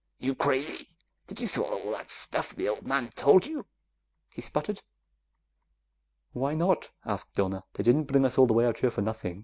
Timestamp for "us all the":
8.25-8.53